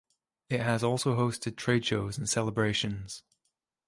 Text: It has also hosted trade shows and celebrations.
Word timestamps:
It 0.49 0.61
has 0.61 0.83
also 0.83 1.15
hosted 1.15 1.57
trade 1.57 1.85
shows 1.85 2.17
and 2.17 2.27
celebrations. 2.27 3.21